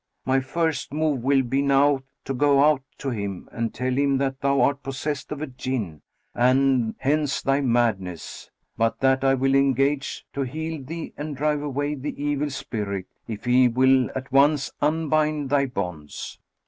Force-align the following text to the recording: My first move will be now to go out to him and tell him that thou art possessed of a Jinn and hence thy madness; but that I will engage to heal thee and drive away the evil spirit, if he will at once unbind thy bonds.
My 0.25 0.39
first 0.39 0.91
move 0.91 1.21
will 1.23 1.43
be 1.43 1.61
now 1.61 2.01
to 2.25 2.33
go 2.33 2.63
out 2.63 2.81
to 2.97 3.11
him 3.11 3.47
and 3.51 3.71
tell 3.71 3.93
him 3.95 4.17
that 4.17 4.41
thou 4.41 4.61
art 4.61 4.81
possessed 4.81 5.31
of 5.31 5.43
a 5.43 5.45
Jinn 5.45 6.01
and 6.33 6.95
hence 6.97 7.43
thy 7.43 7.61
madness; 7.61 8.49
but 8.75 8.99
that 9.01 9.23
I 9.23 9.35
will 9.35 9.53
engage 9.53 10.25
to 10.33 10.41
heal 10.41 10.83
thee 10.83 11.13
and 11.17 11.37
drive 11.37 11.61
away 11.61 11.93
the 11.93 12.19
evil 12.19 12.49
spirit, 12.49 13.05
if 13.27 13.45
he 13.45 13.67
will 13.67 14.09
at 14.15 14.31
once 14.31 14.71
unbind 14.81 15.51
thy 15.51 15.67
bonds. 15.67 16.39